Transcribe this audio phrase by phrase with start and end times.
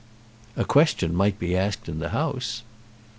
[0.57, 2.63] "A question might be asked in the House."